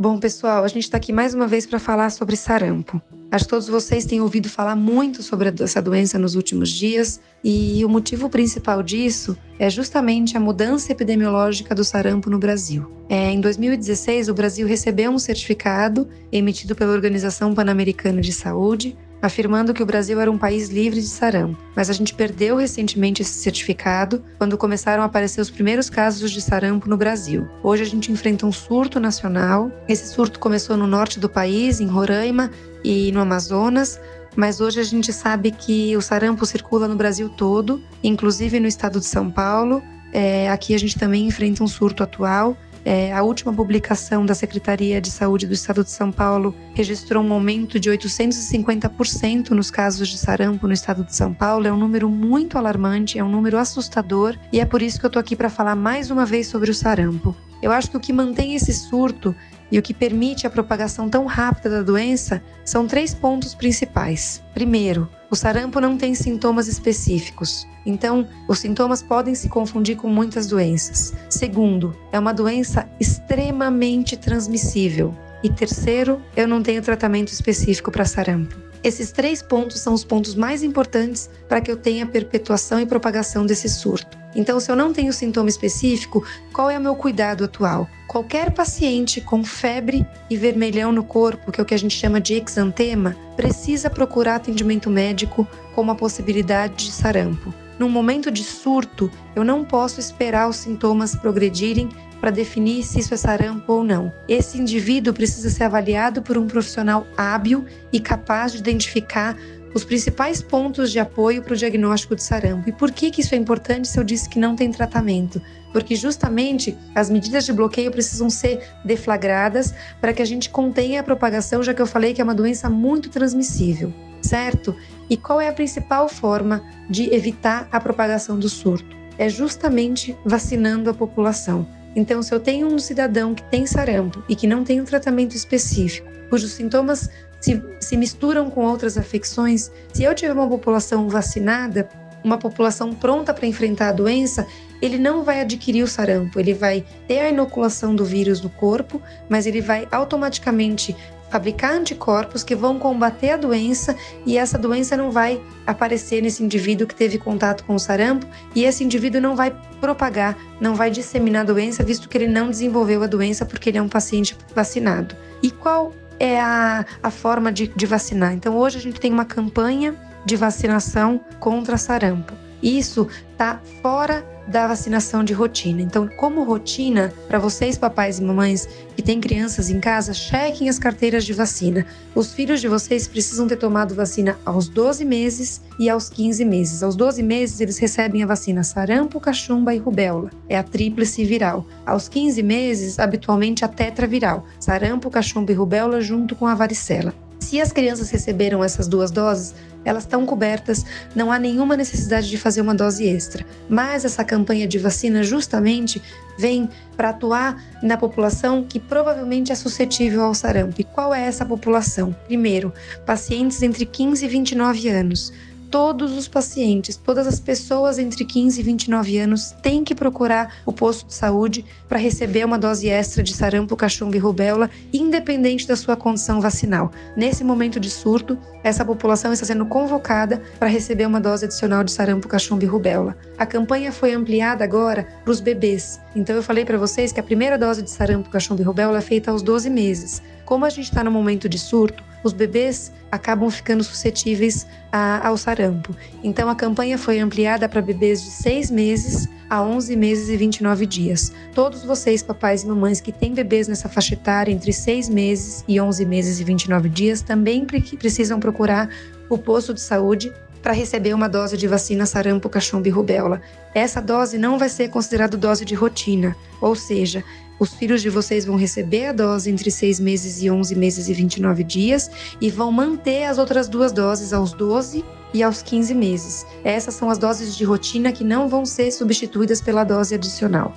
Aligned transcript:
Bom, 0.00 0.16
pessoal, 0.16 0.64
a 0.64 0.68
gente 0.68 0.84
está 0.84 0.96
aqui 0.96 1.12
mais 1.12 1.34
uma 1.34 1.46
vez 1.46 1.66
para 1.66 1.78
falar 1.78 2.08
sobre 2.08 2.34
sarampo. 2.34 3.02
Acho 3.30 3.44
que 3.44 3.50
todos 3.50 3.68
vocês 3.68 4.06
têm 4.06 4.22
ouvido 4.22 4.48
falar 4.48 4.74
muito 4.74 5.22
sobre 5.22 5.52
essa 5.62 5.82
doença 5.82 6.18
nos 6.18 6.34
últimos 6.34 6.70
dias, 6.70 7.20
e 7.44 7.84
o 7.84 7.88
motivo 7.88 8.30
principal 8.30 8.82
disso 8.82 9.36
é 9.58 9.68
justamente 9.68 10.38
a 10.38 10.40
mudança 10.40 10.90
epidemiológica 10.90 11.74
do 11.74 11.84
sarampo 11.84 12.30
no 12.30 12.38
Brasil. 12.38 12.90
É, 13.10 13.30
em 13.30 13.42
2016, 13.42 14.30
o 14.30 14.34
Brasil 14.34 14.66
recebeu 14.66 15.10
um 15.10 15.18
certificado 15.18 16.08
emitido 16.32 16.74
pela 16.74 16.92
Organização 16.92 17.52
Pan-Americana 17.52 18.22
de 18.22 18.32
Saúde 18.32 18.96
afirmando 19.22 19.74
que 19.74 19.82
o 19.82 19.86
Brasil 19.86 20.20
era 20.20 20.30
um 20.30 20.38
país 20.38 20.68
livre 20.68 21.00
de 21.00 21.06
sarampo. 21.06 21.62
Mas 21.74 21.90
a 21.90 21.92
gente 21.92 22.14
perdeu 22.14 22.56
recentemente 22.56 23.22
esse 23.22 23.32
certificado 23.32 24.22
quando 24.38 24.56
começaram 24.56 25.02
a 25.02 25.06
aparecer 25.06 25.40
os 25.40 25.50
primeiros 25.50 25.90
casos 25.90 26.30
de 26.30 26.40
sarampo 26.40 26.88
no 26.88 26.96
Brasil. 26.96 27.48
Hoje 27.62 27.82
a 27.82 27.86
gente 27.86 28.10
enfrenta 28.10 28.46
um 28.46 28.52
surto 28.52 28.98
nacional. 28.98 29.70
Esse 29.88 30.12
surto 30.12 30.38
começou 30.38 30.76
no 30.76 30.86
norte 30.86 31.20
do 31.20 31.28
país, 31.28 31.80
em 31.80 31.86
Roraima 31.86 32.50
e 32.84 33.12
no 33.12 33.20
Amazonas. 33.20 34.00
Mas 34.36 34.60
hoje 34.60 34.80
a 34.80 34.84
gente 34.84 35.12
sabe 35.12 35.50
que 35.50 35.96
o 35.96 36.00
sarampo 36.00 36.46
circula 36.46 36.86
no 36.86 36.94
Brasil 36.94 37.28
todo, 37.28 37.82
inclusive 38.02 38.60
no 38.60 38.68
estado 38.68 39.00
de 39.00 39.06
São 39.06 39.30
Paulo. 39.30 39.82
É, 40.12 40.48
aqui 40.50 40.74
a 40.74 40.78
gente 40.78 40.98
também 40.98 41.26
enfrenta 41.26 41.62
um 41.62 41.68
surto 41.68 42.02
atual 42.02 42.56
é, 42.84 43.12
a 43.12 43.22
última 43.22 43.52
publicação 43.52 44.24
da 44.24 44.34
Secretaria 44.34 45.00
de 45.00 45.10
Saúde 45.10 45.46
do 45.46 45.52
Estado 45.52 45.84
de 45.84 45.90
São 45.90 46.10
Paulo 46.10 46.54
registrou 46.74 47.22
um 47.22 47.32
aumento 47.32 47.78
de 47.78 47.90
850% 47.90 49.50
nos 49.50 49.70
casos 49.70 50.08
de 50.08 50.18
sarampo 50.18 50.66
no 50.66 50.72
Estado 50.72 51.04
de 51.04 51.14
São 51.14 51.34
Paulo. 51.34 51.66
É 51.66 51.72
um 51.72 51.76
número 51.76 52.08
muito 52.08 52.56
alarmante, 52.56 53.18
é 53.18 53.24
um 53.24 53.28
número 53.28 53.58
assustador 53.58 54.36
e 54.52 54.60
é 54.60 54.64
por 54.64 54.82
isso 54.82 54.98
que 54.98 55.06
eu 55.06 55.08
estou 55.08 55.20
aqui 55.20 55.36
para 55.36 55.50
falar 55.50 55.76
mais 55.76 56.10
uma 56.10 56.24
vez 56.24 56.46
sobre 56.46 56.70
o 56.70 56.74
sarampo. 56.74 57.36
Eu 57.62 57.70
acho 57.72 57.90
que 57.90 57.96
o 57.96 58.00
que 58.00 58.12
mantém 58.12 58.54
esse 58.54 58.72
surto 58.72 59.34
e 59.70 59.78
o 59.78 59.82
que 59.82 59.94
permite 59.94 60.46
a 60.46 60.50
propagação 60.50 61.08
tão 61.08 61.26
rápida 61.26 61.70
da 61.70 61.82
doença 61.82 62.42
são 62.64 62.86
três 62.86 63.14
pontos 63.14 63.54
principais. 63.54 64.42
Primeiro, 64.52 65.08
o 65.30 65.36
sarampo 65.36 65.80
não 65.80 65.96
tem 65.96 66.14
sintomas 66.14 66.66
específicos, 66.66 67.66
então 67.86 68.26
os 68.48 68.58
sintomas 68.58 69.02
podem 69.02 69.34
se 69.34 69.48
confundir 69.48 69.96
com 69.96 70.08
muitas 70.08 70.46
doenças. 70.46 71.14
Segundo, 71.28 71.96
é 72.12 72.18
uma 72.18 72.34
doença 72.34 72.88
extremamente 72.98 74.16
transmissível. 74.16 75.14
E 75.42 75.48
terceiro, 75.48 76.20
eu 76.36 76.46
não 76.46 76.62
tenho 76.62 76.82
tratamento 76.82 77.28
específico 77.28 77.90
para 77.90 78.04
sarampo. 78.04 78.56
Esses 78.82 79.12
três 79.12 79.42
pontos 79.42 79.80
são 79.80 79.92
os 79.92 80.04
pontos 80.04 80.34
mais 80.34 80.62
importantes 80.62 81.30
para 81.48 81.60
que 81.60 81.70
eu 81.70 81.76
tenha 81.76 82.06
perpetuação 82.06 82.80
e 82.80 82.86
propagação 82.86 83.44
desse 83.44 83.68
surto. 83.68 84.19
Então, 84.34 84.60
se 84.60 84.70
eu 84.70 84.76
não 84.76 84.92
tenho 84.92 85.12
sintoma 85.12 85.48
específico, 85.48 86.24
qual 86.52 86.70
é 86.70 86.78
o 86.78 86.80
meu 86.80 86.94
cuidado 86.94 87.44
atual? 87.44 87.88
Qualquer 88.06 88.52
paciente 88.52 89.20
com 89.20 89.44
febre 89.44 90.06
e 90.28 90.36
vermelhão 90.36 90.92
no 90.92 91.04
corpo, 91.04 91.50
que 91.50 91.60
é 91.60 91.62
o 91.62 91.66
que 91.66 91.74
a 91.74 91.78
gente 91.78 91.96
chama 91.96 92.20
de 92.20 92.34
exantema, 92.34 93.16
precisa 93.36 93.90
procurar 93.90 94.36
atendimento 94.36 94.90
médico 94.90 95.46
com 95.74 95.80
uma 95.80 95.94
possibilidade 95.94 96.86
de 96.86 96.92
sarampo. 96.92 97.52
Num 97.78 97.88
momento 97.88 98.30
de 98.30 98.44
surto, 98.44 99.10
eu 99.34 99.42
não 99.42 99.64
posso 99.64 100.00
esperar 100.00 100.48
os 100.48 100.56
sintomas 100.56 101.16
progredirem 101.16 101.88
para 102.20 102.30
definir 102.30 102.82
se 102.82 103.00
isso 103.00 103.14
é 103.14 103.16
sarampo 103.16 103.72
ou 103.72 103.82
não. 103.82 104.12
Esse 104.28 104.58
indivíduo 104.58 105.14
precisa 105.14 105.48
ser 105.48 105.64
avaliado 105.64 106.20
por 106.20 106.36
um 106.36 106.46
profissional 106.46 107.06
hábil 107.16 107.64
e 107.90 107.98
capaz 107.98 108.52
de 108.52 108.58
identificar 108.58 109.34
os 109.74 109.84
principais 109.84 110.42
pontos 110.42 110.90
de 110.90 110.98
apoio 110.98 111.42
para 111.42 111.54
o 111.54 111.56
diagnóstico 111.56 112.16
de 112.16 112.22
sarampo. 112.22 112.68
E 112.68 112.72
por 112.72 112.90
que, 112.90 113.10
que 113.10 113.20
isso 113.20 113.34
é 113.34 113.38
importante 113.38 113.88
se 113.88 113.98
eu 113.98 114.04
disse 114.04 114.28
que 114.28 114.38
não 114.38 114.56
tem 114.56 114.70
tratamento? 114.70 115.40
Porque 115.72 115.94
justamente 115.94 116.76
as 116.94 117.08
medidas 117.08 117.44
de 117.44 117.52
bloqueio 117.52 117.90
precisam 117.90 118.28
ser 118.28 118.60
deflagradas 118.84 119.72
para 120.00 120.12
que 120.12 120.22
a 120.22 120.24
gente 120.24 120.50
contenha 120.50 121.00
a 121.00 121.04
propagação, 121.04 121.62
já 121.62 121.72
que 121.72 121.80
eu 121.80 121.86
falei 121.86 122.12
que 122.12 122.20
é 122.20 122.24
uma 122.24 122.34
doença 122.34 122.68
muito 122.68 123.08
transmissível, 123.08 123.92
certo? 124.20 124.74
E 125.08 125.16
qual 125.16 125.40
é 125.40 125.48
a 125.48 125.52
principal 125.52 126.08
forma 126.08 126.62
de 126.88 127.14
evitar 127.14 127.68
a 127.70 127.80
propagação 127.80 128.38
do 128.38 128.48
surto? 128.48 128.96
É 129.16 129.28
justamente 129.28 130.16
vacinando 130.24 130.90
a 130.90 130.94
população. 130.94 131.66
Então, 131.94 132.22
se 132.22 132.32
eu 132.32 132.40
tenho 132.40 132.68
um 132.68 132.78
cidadão 132.78 133.34
que 133.34 133.42
tem 133.44 133.66
sarampo 133.66 134.22
e 134.28 134.36
que 134.36 134.46
não 134.46 134.62
tem 134.62 134.80
um 134.80 134.84
tratamento 134.84 135.34
específico, 135.34 136.08
cujos 136.28 136.52
sintomas 136.52 137.10
se, 137.40 137.62
se 137.80 137.96
misturam 137.96 138.50
com 138.50 138.64
outras 138.64 138.96
afecções, 138.96 139.70
se 139.92 140.04
eu 140.04 140.14
tiver 140.14 140.32
uma 140.32 140.48
população 140.48 141.08
vacinada, 141.08 141.88
uma 142.22 142.38
população 142.38 142.92
pronta 142.94 143.32
para 143.32 143.46
enfrentar 143.46 143.88
a 143.88 143.92
doença, 143.92 144.46
ele 144.80 144.98
não 144.98 145.24
vai 145.24 145.40
adquirir 145.40 145.82
o 145.82 145.88
sarampo, 145.88 146.38
ele 146.38 146.54
vai 146.54 146.84
ter 147.08 147.20
a 147.20 147.28
inoculação 147.28 147.94
do 147.94 148.04
vírus 148.04 148.40
no 148.40 148.50
corpo, 148.50 149.00
mas 149.28 149.46
ele 149.46 149.60
vai 149.60 149.88
automaticamente 149.90 150.94
fabricar 151.30 151.72
anticorpos 151.72 152.42
que 152.42 152.54
vão 152.54 152.78
combater 152.78 153.30
a 153.30 153.36
doença 153.36 153.96
e 154.26 154.36
essa 154.36 154.58
doença 154.58 154.96
não 154.96 155.10
vai 155.10 155.40
aparecer 155.66 156.20
nesse 156.20 156.42
indivíduo 156.42 156.86
que 156.86 156.94
teve 156.94 157.16
contato 157.16 157.64
com 157.64 157.74
o 157.74 157.78
sarampo 157.78 158.26
e 158.54 158.64
esse 158.64 158.84
indivíduo 158.84 159.20
não 159.20 159.36
vai 159.36 159.56
propagar, 159.80 160.36
não 160.60 160.74
vai 160.74 160.90
disseminar 160.90 161.42
a 161.42 161.46
doença, 161.46 161.84
visto 161.84 162.08
que 162.08 162.18
ele 162.18 162.26
não 162.26 162.50
desenvolveu 162.50 163.02
a 163.02 163.06
doença 163.06 163.46
porque 163.46 163.70
ele 163.70 163.78
é 163.78 163.82
um 163.82 163.88
paciente 163.88 164.36
vacinado. 164.54 165.16
E 165.42 165.50
qual 165.50 165.94
é 166.20 166.38
a, 166.38 166.84
a 167.02 167.10
forma 167.10 167.50
de, 167.50 167.66
de 167.68 167.86
vacinar. 167.86 168.34
Então, 168.34 168.54
hoje 168.56 168.76
a 168.76 168.80
gente 168.80 169.00
tem 169.00 169.10
uma 169.10 169.24
campanha 169.24 169.96
de 170.24 170.36
vacinação 170.36 171.18
contra 171.40 171.78
sarampo. 171.78 172.34
Isso 172.62 173.08
está 173.32 173.60
fora 173.82 174.24
da 174.46 174.66
vacinação 174.66 175.22
de 175.22 175.32
rotina. 175.32 175.80
Então, 175.80 176.08
como 176.08 176.42
rotina, 176.42 177.12
para 177.28 177.38
vocês, 177.38 177.78
papais 177.78 178.18
e 178.18 178.22
mamães 178.22 178.68
que 178.96 179.02
têm 179.02 179.20
crianças 179.20 179.70
em 179.70 179.78
casa, 179.78 180.12
chequem 180.12 180.68
as 180.68 180.78
carteiras 180.78 181.24
de 181.24 181.32
vacina. 181.32 181.86
Os 182.14 182.32
filhos 182.32 182.60
de 182.60 182.66
vocês 182.66 183.06
precisam 183.06 183.46
ter 183.46 183.56
tomado 183.56 183.94
vacina 183.94 184.38
aos 184.44 184.68
12 184.68 185.04
meses 185.04 185.62
e 185.78 185.88
aos 185.88 186.08
15 186.08 186.44
meses. 186.44 186.82
Aos 186.82 186.96
12 186.96 187.22
meses, 187.22 187.60
eles 187.60 187.78
recebem 187.78 188.22
a 188.22 188.26
vacina 188.26 188.64
sarampo, 188.64 189.20
cachumba 189.20 189.74
e 189.74 189.78
rubéola. 189.78 190.30
É 190.48 190.58
a 190.58 190.64
tríplice 190.64 191.24
viral. 191.24 191.64
Aos 191.86 192.08
15 192.08 192.42
meses, 192.42 192.98
habitualmente 192.98 193.64
a 193.64 193.68
tetraviral. 193.68 194.44
Sarampo, 194.58 195.10
cachumba 195.10 195.52
e 195.52 195.54
rubéola 195.54 196.00
junto 196.00 196.34
com 196.34 196.46
a 196.46 196.54
varicela. 196.54 197.14
Se 197.50 197.60
as 197.60 197.72
crianças 197.72 198.10
receberam 198.10 198.62
essas 198.62 198.86
duas 198.86 199.10
doses, 199.10 199.56
elas 199.84 200.04
estão 200.04 200.24
cobertas, 200.24 200.86
não 201.16 201.32
há 201.32 201.38
nenhuma 201.38 201.76
necessidade 201.76 202.30
de 202.30 202.38
fazer 202.38 202.60
uma 202.60 202.76
dose 202.76 203.04
extra. 203.08 203.44
Mas 203.68 204.04
essa 204.04 204.24
campanha 204.24 204.68
de 204.68 204.78
vacina 204.78 205.24
justamente 205.24 206.00
vem 206.38 206.68
para 206.96 207.08
atuar 207.08 207.60
na 207.82 207.96
população 207.96 208.62
que 208.62 208.78
provavelmente 208.78 209.50
é 209.50 209.56
suscetível 209.56 210.22
ao 210.22 210.32
sarampo. 210.32 210.80
E 210.80 210.84
qual 210.84 211.12
é 211.12 211.22
essa 211.22 211.44
população? 211.44 212.14
Primeiro, 212.28 212.72
pacientes 213.04 213.60
entre 213.64 213.84
15 213.84 214.24
e 214.24 214.28
29 214.28 214.88
anos 214.88 215.32
todos 215.70 216.16
os 216.16 216.26
pacientes, 216.26 216.96
todas 216.96 217.26
as 217.26 217.38
pessoas 217.38 217.98
entre 217.98 218.24
15 218.24 218.60
e 218.60 218.64
29 218.64 219.18
anos 219.18 219.52
têm 219.62 219.84
que 219.84 219.94
procurar 219.94 220.56
o 220.66 220.72
posto 220.72 221.06
de 221.06 221.14
saúde 221.14 221.64
para 221.88 221.98
receber 221.98 222.44
uma 222.44 222.58
dose 222.58 222.88
extra 222.88 223.22
de 223.22 223.32
sarampo, 223.32 223.76
cachumba 223.76 224.16
e 224.16 224.18
rubéola, 224.18 224.68
independente 224.92 225.68
da 225.68 225.76
sua 225.76 225.96
condição 225.96 226.40
vacinal. 226.40 226.90
Nesse 227.16 227.44
momento 227.44 227.78
de 227.78 227.88
surto, 227.88 228.36
essa 228.64 228.84
população 228.84 229.32
está 229.32 229.46
sendo 229.46 229.64
convocada 229.64 230.42
para 230.58 230.68
receber 230.68 231.06
uma 231.06 231.20
dose 231.20 231.44
adicional 231.44 231.84
de 231.84 231.92
sarampo, 231.92 232.26
cachumba 232.26 232.64
e 232.64 232.66
rubéola. 232.66 233.16
A 233.38 233.46
campanha 233.46 233.92
foi 233.92 234.12
ampliada 234.12 234.64
agora 234.64 235.06
para 235.22 235.30
os 235.30 235.40
bebês. 235.40 236.00
Então 236.16 236.34
eu 236.34 236.42
falei 236.42 236.64
para 236.64 236.78
vocês 236.78 237.12
que 237.12 237.20
a 237.20 237.22
primeira 237.22 237.56
dose 237.56 237.82
de 237.82 237.90
sarampo, 237.90 238.28
cachumba 238.28 238.60
e 238.60 238.64
rubéola 238.64 238.98
é 238.98 239.02
feita 239.02 239.30
aos 239.30 239.42
12 239.42 239.70
meses. 239.70 240.20
Como 240.44 240.64
a 240.64 240.70
gente 240.70 240.86
está 240.86 241.04
no 241.04 241.12
momento 241.12 241.48
de 241.48 241.58
surto, 241.58 242.02
os 242.22 242.32
bebês 242.32 242.92
acabam 243.10 243.50
ficando 243.50 243.82
suscetíveis 243.82 244.66
a, 244.92 245.26
ao 245.26 245.36
sarampo. 245.36 245.94
Então 246.22 246.48
a 246.48 246.54
campanha 246.54 246.96
foi 246.96 247.18
ampliada 247.18 247.68
para 247.68 247.82
bebês 247.82 248.22
de 248.22 248.30
6 248.30 248.70
meses 248.70 249.28
a 249.48 249.62
11 249.62 249.96
meses 249.96 250.28
e 250.28 250.36
29 250.36 250.86
dias. 250.86 251.32
Todos 251.54 251.82
vocês, 251.82 252.22
papais 252.22 252.62
e 252.62 252.66
mamães 252.66 253.00
que 253.00 253.10
têm 253.10 253.34
bebês 253.34 253.66
nessa 253.66 253.88
faixa 253.88 254.14
etária 254.14 254.52
entre 254.52 254.72
6 254.72 255.08
meses 255.08 255.64
e 255.66 255.80
11 255.80 256.04
meses 256.06 256.38
e 256.38 256.44
29 256.44 256.88
dias, 256.88 257.20
também 257.20 257.64
precisam 257.64 258.38
procurar 258.38 258.88
o 259.28 259.36
posto 259.36 259.74
de 259.74 259.80
saúde 259.80 260.32
para 260.62 260.72
receber 260.72 261.14
uma 261.14 261.28
dose 261.28 261.56
de 261.56 261.66
vacina 261.66 262.06
sarampo, 262.06 262.48
cachumba 262.48 262.86
e 262.86 262.90
rubéola. 262.90 263.40
Essa 263.74 264.00
dose 264.00 264.38
não 264.38 264.58
vai 264.58 264.68
ser 264.68 264.88
considerada 264.88 265.36
dose 265.36 265.64
de 265.64 265.74
rotina, 265.74 266.36
ou 266.60 266.76
seja, 266.76 267.24
os 267.60 267.74
filhos 267.74 268.00
de 268.00 268.08
vocês 268.08 268.46
vão 268.46 268.56
receber 268.56 269.06
a 269.06 269.12
dose 269.12 269.50
entre 269.50 269.70
6 269.70 270.00
meses 270.00 270.42
e 270.42 270.50
11 270.50 270.74
meses 270.74 271.08
e 271.08 271.12
29 271.12 271.62
dias 271.62 272.10
e 272.40 272.50
vão 272.50 272.72
manter 272.72 273.24
as 273.24 273.36
outras 273.36 273.68
duas 273.68 273.92
doses 273.92 274.32
aos 274.32 274.52
12 274.54 275.04
e 275.32 275.42
aos 275.42 275.62
15 275.62 275.94
meses. 275.94 276.46
Essas 276.64 276.94
são 276.94 277.10
as 277.10 277.18
doses 277.18 277.56
de 277.56 277.64
rotina 277.64 278.12
que 278.12 278.24
não 278.24 278.48
vão 278.48 278.64
ser 278.64 278.90
substituídas 278.90 279.60
pela 279.60 279.84
dose 279.84 280.14
adicional. 280.14 280.74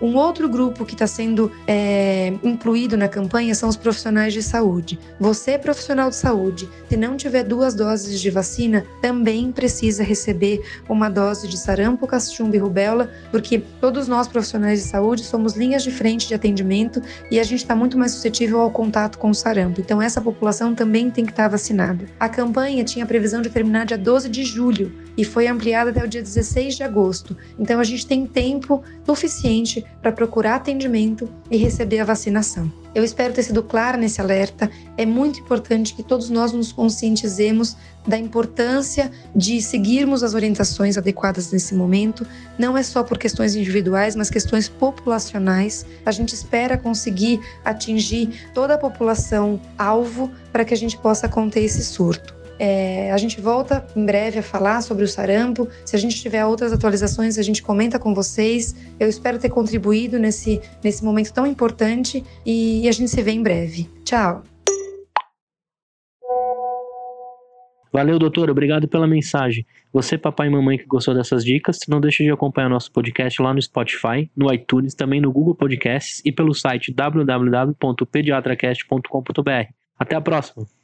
Um 0.00 0.16
outro 0.16 0.48
grupo 0.48 0.84
que 0.84 0.94
está 0.94 1.06
sendo 1.06 1.50
é, 1.66 2.32
incluído 2.42 2.96
na 2.96 3.08
campanha 3.08 3.54
são 3.54 3.68
os 3.68 3.76
profissionais 3.76 4.32
de 4.32 4.42
saúde. 4.42 4.98
Você, 5.18 5.58
profissional 5.58 6.10
de 6.10 6.16
saúde, 6.16 6.68
se 6.88 6.96
não 6.96 7.16
tiver 7.16 7.44
duas 7.44 7.74
doses 7.74 8.20
de 8.20 8.30
vacina, 8.30 8.84
também 9.00 9.52
precisa 9.52 10.02
receber 10.02 10.62
uma 10.88 11.08
dose 11.08 11.48
de 11.48 11.58
sarampo, 11.58 12.06
cachumba 12.06 12.56
e 12.56 12.58
rubéola, 12.58 13.10
porque 13.30 13.62
todos 13.80 14.08
nós 14.08 14.28
profissionais 14.28 14.82
de 14.82 14.88
saúde 14.88 15.24
somos 15.24 15.54
linhas 15.54 15.82
de 15.82 15.90
frente 15.90 16.28
de 16.28 16.34
atendimento 16.34 17.02
e 17.30 17.38
a 17.38 17.42
gente 17.42 17.60
está 17.60 17.74
muito 17.74 17.98
mais 17.98 18.12
suscetível 18.12 18.60
ao 18.60 18.70
contato 18.70 19.18
com 19.18 19.30
o 19.30 19.34
sarampo. 19.34 19.80
Então 19.80 20.00
essa 20.00 20.20
população 20.20 20.74
também 20.74 21.10
tem 21.10 21.24
que 21.24 21.32
estar 21.32 21.44
tá 21.44 21.48
vacinada. 21.50 22.04
A 22.18 22.28
campanha 22.28 22.84
tinha 22.84 23.06
previsão 23.06 23.42
de 23.42 23.50
terminar 23.50 23.86
dia 23.92 23.98
12 23.98 24.28
de 24.28 24.44
julho 24.44 24.92
e 25.16 25.24
foi 25.24 25.46
ampliada 25.46 25.90
até 25.90 26.02
o 26.02 26.08
dia 26.08 26.22
16 26.22 26.76
de 26.76 26.82
agosto. 26.82 27.36
Então 27.58 27.78
a 27.78 27.84
gente 27.84 28.06
tem 28.06 28.26
tempo 28.26 28.82
suficiente 29.04 29.84
para 30.00 30.10
procurar 30.10 30.54
atendimento 30.54 31.28
e 31.50 31.58
receber 31.58 31.98
a 31.98 32.04
vacinação. 32.04 32.72
Eu 32.94 33.04
espero 33.04 33.32
ter 33.32 33.42
sido 33.42 33.62
clara 33.62 33.96
nesse 33.96 34.20
alerta. 34.20 34.70
É 34.96 35.04
muito 35.04 35.40
importante 35.40 35.94
que 35.94 36.02
todos 36.02 36.30
nós 36.30 36.52
nos 36.52 36.72
conscientizemos 36.72 37.76
da 38.06 38.18
importância 38.18 39.10
de 39.34 39.60
seguirmos 39.60 40.22
as 40.22 40.34
orientações 40.34 40.98
adequadas 40.98 41.52
nesse 41.52 41.74
momento. 41.74 42.26
Não 42.58 42.76
é 42.76 42.82
só 42.82 43.02
por 43.02 43.18
questões 43.18 43.54
individuais, 43.54 44.16
mas 44.16 44.30
questões 44.30 44.68
populacionais. 44.68 45.86
A 46.04 46.10
gente 46.10 46.34
espera 46.34 46.76
conseguir 46.76 47.40
atingir 47.64 48.50
toda 48.54 48.74
a 48.74 48.78
população 48.78 49.60
alvo 49.78 50.30
para 50.50 50.64
que 50.64 50.74
a 50.74 50.76
gente 50.76 50.96
possa 50.98 51.28
conter 51.28 51.64
esse 51.64 51.82
surto. 51.84 52.41
É, 52.64 53.10
a 53.10 53.18
gente 53.18 53.40
volta 53.40 53.84
em 53.96 54.06
breve 54.06 54.38
a 54.38 54.42
falar 54.42 54.82
sobre 54.82 55.02
o 55.02 55.08
sarampo. 55.08 55.68
Se 55.84 55.96
a 55.96 55.98
gente 55.98 56.22
tiver 56.22 56.46
outras 56.46 56.72
atualizações, 56.72 57.36
a 57.36 57.42
gente 57.42 57.60
comenta 57.60 57.98
com 57.98 58.14
vocês. 58.14 58.76
Eu 59.00 59.08
espero 59.08 59.36
ter 59.36 59.48
contribuído 59.48 60.16
nesse, 60.16 60.60
nesse 60.80 61.04
momento 61.04 61.32
tão 61.32 61.44
importante 61.44 62.22
e 62.46 62.88
a 62.88 62.92
gente 62.92 63.10
se 63.10 63.20
vê 63.20 63.32
em 63.32 63.42
breve. 63.42 63.90
Tchau! 64.04 64.44
Valeu, 67.92 68.16
doutor. 68.16 68.48
Obrigado 68.48 68.86
pela 68.86 69.08
mensagem. 69.08 69.66
Você, 69.92 70.16
papai 70.16 70.46
e 70.46 70.50
mamãe 70.50 70.78
que 70.78 70.86
gostou 70.86 71.14
dessas 71.14 71.44
dicas, 71.44 71.80
não 71.88 72.00
deixe 72.00 72.22
de 72.22 72.30
acompanhar 72.30 72.68
nosso 72.68 72.92
podcast 72.92 73.42
lá 73.42 73.52
no 73.52 73.60
Spotify, 73.60 74.30
no 74.36 74.54
iTunes, 74.54 74.94
também 74.94 75.20
no 75.20 75.32
Google 75.32 75.56
Podcasts 75.56 76.22
e 76.24 76.30
pelo 76.30 76.54
site 76.54 76.94
www.pediatracast.com.br. 76.94 79.72
Até 79.98 80.14
a 80.14 80.20
próxima! 80.20 80.81